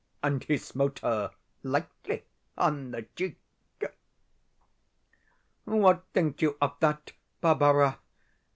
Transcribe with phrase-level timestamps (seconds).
[0.23, 1.29] And he smote her
[1.61, 2.23] lightly
[2.57, 3.37] on the cheek."
[5.65, 7.99] What think you of THAT, Barbara?